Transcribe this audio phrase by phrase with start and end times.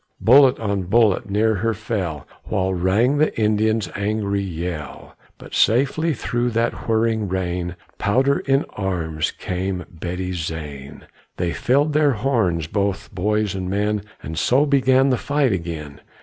[0.19, 6.49] Bullet on bullet near her fell, While rang the Indians' angry yell; But safely through
[6.57, 11.03] that whirring rain, Powder in arms, came Betty Zane.
[11.37, 16.01] They filled their horns, both boys and men, And so began the fight again.